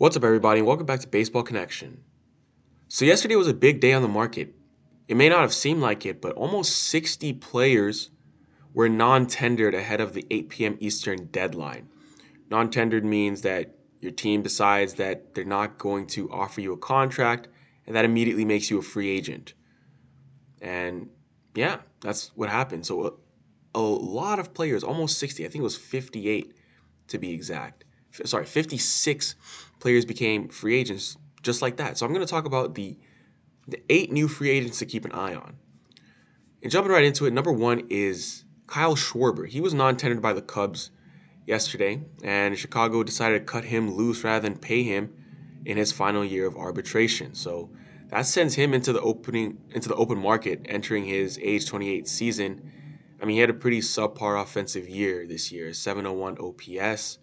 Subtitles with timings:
[0.00, 2.02] What's up, everybody, and welcome back to Baseball Connection.
[2.88, 4.54] So, yesterday was a big day on the market.
[5.08, 8.08] It may not have seemed like it, but almost 60 players
[8.72, 10.78] were non tendered ahead of the 8 p.m.
[10.80, 11.90] Eastern deadline.
[12.50, 16.78] Non tendered means that your team decides that they're not going to offer you a
[16.78, 17.48] contract,
[17.86, 19.52] and that immediately makes you a free agent.
[20.62, 21.10] And
[21.54, 22.86] yeah, that's what happened.
[22.86, 23.18] So,
[23.74, 26.54] a, a lot of players, almost 60, I think it was 58
[27.08, 27.84] to be exact,
[28.24, 29.34] sorry, 56
[29.78, 31.98] players became free agents just like that.
[31.98, 32.96] So I'm going to talk about the
[33.68, 35.56] the eight new free agents to keep an eye on.
[36.62, 39.46] And jumping right into it, number one is Kyle Schwarber.
[39.46, 40.90] He was non-tendered by the Cubs
[41.46, 45.12] yesterday, and Chicago decided to cut him loose rather than pay him
[45.64, 47.34] in his final year of arbitration.
[47.34, 47.70] So
[48.08, 52.72] that sends him into the opening into the open market, entering his age 28 season.
[53.22, 57.18] I mean, he had a pretty subpar offensive year this year, 701 OPS,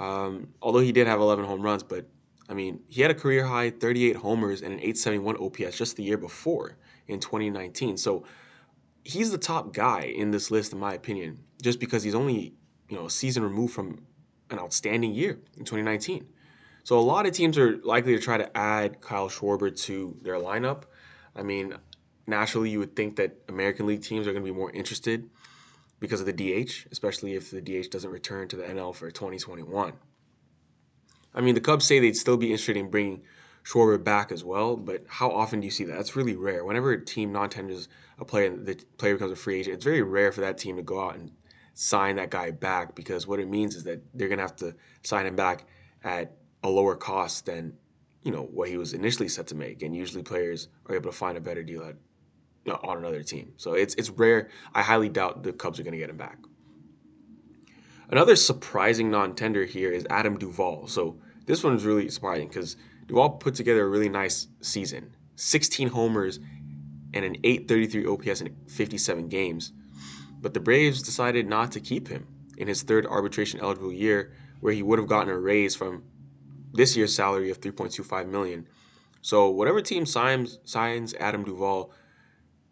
[0.00, 2.06] um, although he did have 11 home runs, but
[2.48, 6.02] I mean, he had a career high 38 homers and an 871 OPS just the
[6.02, 7.98] year before in 2019.
[7.98, 8.24] So
[9.04, 12.54] he's the top guy in this list, in my opinion, just because he's only
[12.88, 14.06] you know a season removed from
[14.48, 16.26] an outstanding year in 2019.
[16.82, 20.36] So a lot of teams are likely to try to add Kyle Schwarber to their
[20.36, 20.84] lineup.
[21.36, 21.74] I mean,
[22.26, 25.28] naturally, you would think that American League teams are going to be more interested
[26.00, 29.92] because of the DH, especially if the DH doesn't return to the NL for 2021.
[31.32, 33.22] I mean, the Cubs say they'd still be interested in bringing
[33.62, 35.96] Schwarber back as well, but how often do you see that?
[35.96, 36.64] That's really rare.
[36.64, 39.76] Whenever a team non-tenders a player, the player becomes a free agent.
[39.76, 41.30] It's very rare for that team to go out and
[41.74, 45.26] sign that guy back because what it means is that they're gonna have to sign
[45.26, 45.66] him back
[46.02, 47.74] at a lower cost than
[48.22, 51.16] you know what he was initially set to make, and usually players are able to
[51.16, 51.96] find a better deal at
[52.68, 53.52] on another team.
[53.56, 54.48] So it's it's rare.
[54.74, 56.38] I highly doubt the Cubs are going to get him back.
[58.10, 60.86] Another surprising non-tender here is Adam Duvall.
[60.88, 66.40] So this one's really surprising because Duvall put together a really nice season: 16 homers
[67.12, 69.72] and an 833 OPS in 57 games.
[70.40, 74.72] But the Braves decided not to keep him in his third arbitration eligible year, where
[74.72, 76.04] he would have gotten a raise from
[76.72, 78.66] this year's salary of 3.25 million.
[79.22, 81.92] So whatever team signs signs Adam Duvall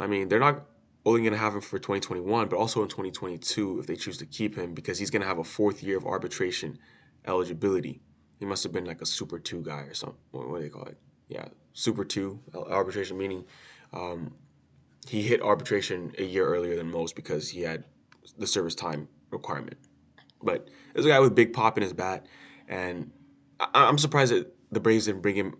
[0.00, 0.62] I mean, they're not
[1.04, 4.26] only going to have him for 2021, but also in 2022 if they choose to
[4.26, 6.78] keep him because he's going to have a fourth year of arbitration
[7.26, 8.00] eligibility.
[8.38, 10.18] He must have been like a Super 2 guy or something.
[10.30, 10.96] What, do they call it?
[11.28, 13.44] Yeah, Super 2 arbitration, meaning
[13.92, 14.34] um,
[15.06, 17.84] he hit arbitration a year earlier than most because he had
[18.38, 19.76] the service time requirement.
[20.42, 22.26] But there's a guy with big pop in his bat,
[22.68, 23.10] and
[23.60, 25.56] I- I'm surprised that the Braves didn't bring him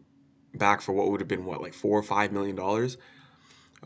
[0.54, 2.96] back for what would have been what like four or five million dollars.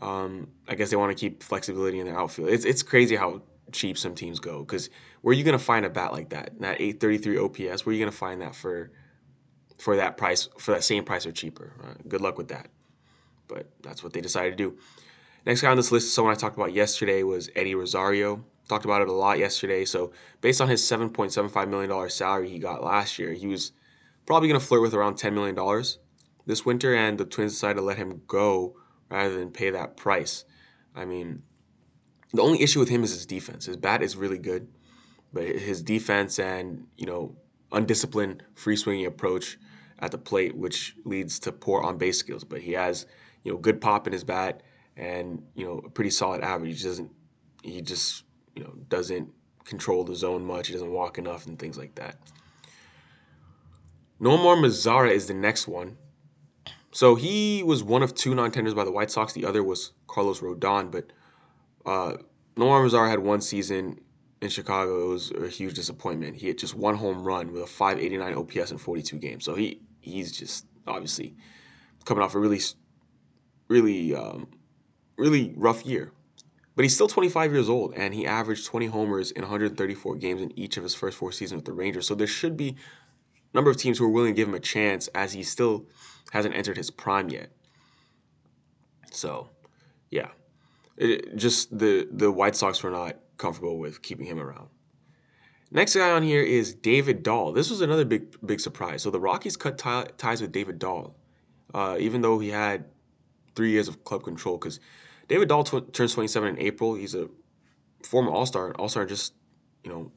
[0.01, 2.49] Um, I guess they want to keep flexibility in their outfield.
[2.49, 3.41] It's it's crazy how
[3.71, 4.89] cheap some teams go because
[5.21, 6.59] where are you gonna find a bat like that?
[6.59, 8.91] That 833 OPS, where are you gonna find that for
[9.77, 11.73] for that price for that same price or cheaper?
[11.83, 12.67] Uh, good luck with that.
[13.47, 14.77] But that's what they decided to do.
[15.45, 18.43] Next guy on this list is someone I talked about yesterday was Eddie Rosario.
[18.67, 19.85] Talked about it a lot yesterday.
[19.85, 20.11] So
[20.41, 23.71] based on his $7.75 million salary he got last year, he was
[24.25, 25.55] probably going to flirt with around $10 million
[26.47, 28.75] this winter, and the Twins decided to let him go
[29.09, 30.45] rather than pay that price.
[30.95, 31.43] I mean,
[32.33, 33.65] the only issue with him is his defense.
[33.65, 34.67] His bat is really good,
[35.33, 37.35] but his defense and, you know,
[37.71, 39.57] undisciplined free swinging approach
[39.99, 42.43] at the plate, which leads to poor on base skills.
[42.43, 43.05] But he has,
[43.43, 44.63] you know, good pop in his bat
[44.97, 46.81] and, you know, a pretty solid average.
[46.81, 47.11] He doesn't,
[47.63, 48.23] he just,
[48.55, 49.29] you know, doesn't
[49.63, 50.67] control the zone much.
[50.67, 52.17] He doesn't walk enough and things like that.
[54.21, 55.97] Nomar Mazara is the next one.
[56.95, 59.33] So he was one of two non-tenders by the White Sox.
[59.33, 61.11] The other was Carlos Rodon, but
[61.85, 62.15] uh,
[62.55, 63.99] Nomar had one season
[64.41, 65.07] in Chicago.
[65.07, 66.37] It was a huge disappointment.
[66.37, 69.43] He hit just one home run with a 589 OPS in 42 games.
[69.43, 71.35] So he he's just obviously
[72.05, 72.61] coming off a really,
[73.67, 74.47] really, um,
[75.17, 76.13] really rough year.
[76.77, 80.57] But he's still 25 years old, and he averaged 20 homers in 134 games in
[80.57, 82.07] each of his first four seasons with the Rangers.
[82.07, 82.77] So there should be
[83.55, 85.87] number of teams who are willing to give him a chance as he still
[86.31, 87.49] hasn't entered his prime yet.
[89.11, 89.49] So,
[90.11, 90.29] yeah,
[90.97, 94.67] it, just the the White Sox were not comfortable with keeping him around.
[95.71, 97.51] Next guy on here is David Dahl.
[97.51, 99.01] This was another big big surprise.
[99.01, 101.15] So the Rockies cut t- ties with David Dahl,
[101.73, 102.85] uh, even though he had
[103.55, 104.57] three years of club control.
[104.57, 104.79] Because
[105.27, 106.93] David Dahl tw- turns 27 in April.
[106.95, 107.29] He's a
[108.03, 109.33] former All Star, All Star just
[109.83, 110.11] you know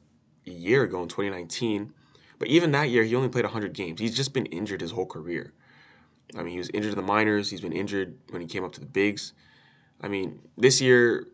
[0.45, 1.93] a year ago in 2019.
[2.39, 3.99] But even that year, he only played 100 games.
[3.99, 5.53] He's just been injured his whole career.
[6.35, 7.49] I mean, he was injured in the minors.
[7.49, 9.33] He's been injured when he came up to the bigs.
[10.01, 11.27] I mean, this year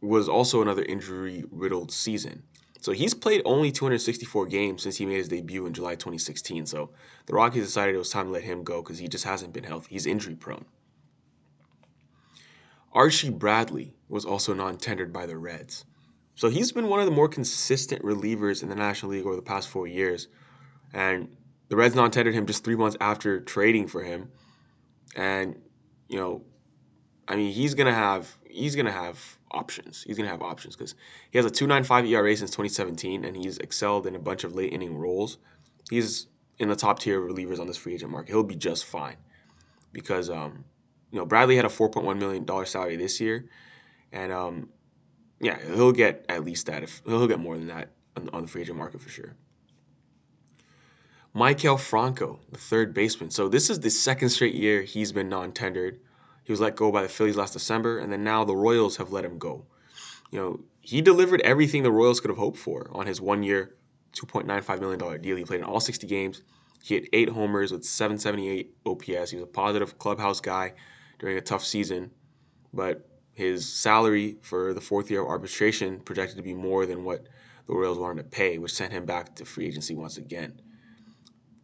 [0.00, 2.42] was also another injury riddled season.
[2.80, 6.64] So he's played only 264 games since he made his debut in July 2016.
[6.64, 6.90] So
[7.26, 9.64] the Rockies decided it was time to let him go because he just hasn't been
[9.64, 9.88] healthy.
[9.90, 10.64] He's injury prone.
[12.92, 15.84] Archie Bradley was also non tendered by the Reds.
[16.34, 19.42] So he's been one of the more consistent relievers in the National League over the
[19.42, 20.28] past four years.
[20.92, 21.36] And
[21.68, 24.30] the Reds non tendered him just three months after trading for him.
[25.16, 25.60] And,
[26.08, 26.42] you know,
[27.28, 30.02] I mean, he's gonna have he's gonna have options.
[30.02, 30.94] He's gonna have options because
[31.30, 34.72] he has a 2.95 ERA since 2017, and he's excelled in a bunch of late
[34.72, 35.38] inning roles.
[35.88, 36.26] He's
[36.58, 38.32] in the top tier of relievers on this free agent market.
[38.32, 39.16] He'll be just fine
[39.92, 40.64] because um,
[41.12, 43.48] you know Bradley had a 4.1 million dollar salary this year,
[44.12, 44.68] and um,
[45.40, 46.82] yeah, he'll get at least that.
[46.82, 49.34] If he'll get more than that on, on the free agent market for sure.
[51.34, 53.30] Maikel Franco, the third baseman.
[53.30, 56.00] So this is the second straight year he's been non-tendered.
[56.42, 59.12] He was let go by the Phillies last December, and then now the Royals have
[59.12, 59.64] let him go.
[60.32, 63.76] You know, he delivered everything the Royals could have hoped for on his one-year,
[64.14, 65.36] $2.95 million deal.
[65.36, 66.42] He played in all 60 games.
[66.82, 69.30] He hit eight homers with 778 OPS.
[69.30, 70.72] He was a positive clubhouse guy
[71.20, 72.10] during a tough season,
[72.72, 73.09] but
[73.40, 77.26] his salary for the fourth year of arbitration projected to be more than what
[77.66, 80.60] the Royals wanted to pay, which sent him back to free agency once again.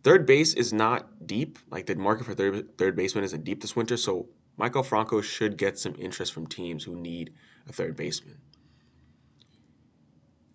[0.03, 1.59] Third base is not deep.
[1.71, 4.27] Like the market for third, third baseman isn't deep this winter, so
[4.59, 7.35] Maikel Franco should get some interest from teams who need
[7.69, 8.39] a third baseman.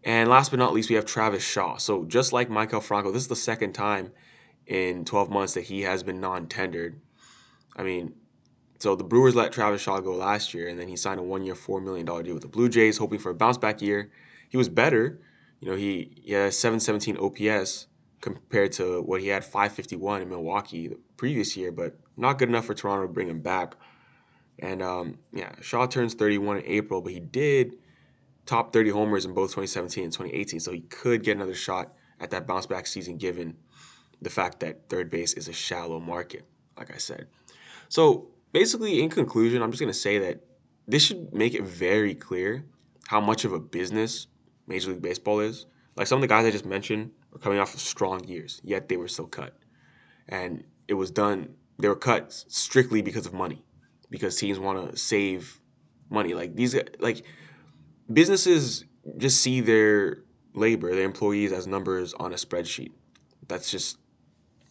[0.03, 1.77] And last but not least, we have Travis Shaw.
[1.77, 4.11] So just like Maikel Franco, this is the second time
[4.65, 6.99] in 12 months that he has been non-tendered.
[7.75, 8.15] I mean,
[8.81, 11.53] so the Brewers let Travis Shaw go last year, and then he signed a one-year,
[11.53, 14.09] four million dollar deal with the Blue Jays, hoping for a bounce-back year.
[14.49, 15.21] He was better.
[15.59, 17.85] You know, he, he had 717 OPS
[18.21, 22.65] compared to what he had 551 in Milwaukee the previous year, but not good enough
[22.65, 23.75] for Toronto to bring him back.
[24.57, 27.75] And um, yeah, Shaw turns 31 in April, but he did
[28.47, 32.31] top 30 homers in both 2017 and 2018, so he could get another shot at
[32.31, 33.57] that bounce back season given
[34.23, 36.47] the fact that third base is a shallow market,
[36.79, 37.27] like I said.
[37.87, 40.41] So basically, in conclusion, I'm just going to say that
[40.87, 42.65] this should make it very clear
[43.07, 44.27] how much of a business
[44.67, 45.65] Major League Baseball is.
[45.95, 48.87] Like some of the guys I just mentioned are coming off of strong years, yet
[48.87, 49.57] they were still cut.
[50.29, 53.63] And it was done, they were cut strictly because of money
[54.09, 55.59] because teams want to save
[56.09, 56.33] money.
[56.33, 57.23] Like these, like
[58.11, 58.85] businesses
[59.17, 60.23] just see their
[60.53, 62.91] labor, their employees as numbers on a spreadsheet.
[63.47, 63.97] That's just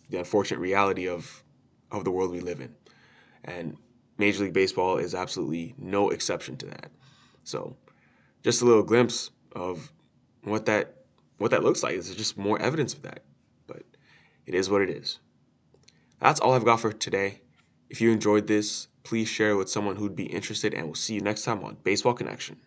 [0.09, 1.43] the unfortunate reality of
[1.91, 2.75] of the world we live in,
[3.45, 3.77] and
[4.19, 6.91] Major League Baseball is absolutely no exception to that.
[7.45, 7.77] So,
[8.43, 9.91] just a little glimpse of
[10.45, 10.97] what that
[11.39, 11.95] what that looks like.
[11.95, 13.23] Is just more evidence of that,
[13.67, 13.83] but
[14.47, 15.19] it is what it is.
[16.21, 17.41] That's all I've got for today.
[17.89, 21.15] If you enjoyed this, please share it with someone who'd be interested, and we'll see
[21.15, 22.61] you next time on Baseball Connection.